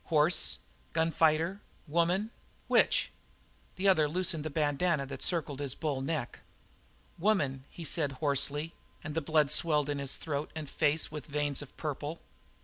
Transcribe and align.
Horse 0.05 0.57
gun 0.93 1.11
fighter 1.11 1.61
woman; 1.87 2.31
which?" 2.67 3.11
The 3.75 3.87
other 3.87 4.07
loosened 4.09 4.43
the 4.43 4.49
bandanna 4.49 5.05
which 5.05 5.21
circled 5.21 5.59
his 5.59 5.75
bull 5.75 6.01
neck. 6.01 6.39
"Woman," 7.19 7.65
he 7.69 7.85
said 7.85 8.13
hoarsely, 8.13 8.73
and 9.03 9.13
the 9.13 9.21
blood 9.21 9.51
swelled 9.51 9.89
his 9.89 10.15
throat 10.15 10.49
and 10.55 10.67
face 10.67 11.11
with 11.11 11.27
veins 11.27 11.61
of 11.61 11.77
purple. 11.77 12.19